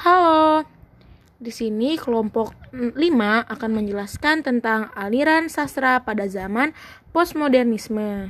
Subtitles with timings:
[0.00, 0.64] Halo.
[1.36, 2.96] Di sini kelompok 5
[3.52, 6.72] akan menjelaskan tentang aliran sastra pada zaman
[7.12, 8.16] postmodernisme.